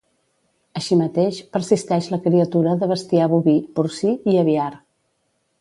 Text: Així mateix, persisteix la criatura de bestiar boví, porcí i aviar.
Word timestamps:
Així 0.79 0.97
mateix, 1.01 1.41
persisteix 1.57 2.09
la 2.15 2.19
criatura 2.25 2.75
de 2.85 2.91
bestiar 2.95 3.31
boví, 3.35 3.57
porcí 3.77 4.19
i 4.35 4.39
aviar. 4.47 4.71